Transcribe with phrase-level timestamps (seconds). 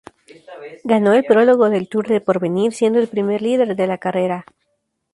[0.83, 4.45] Ganó el prólogo del Tour del Porvenir, siendo el primer líder de la carrera.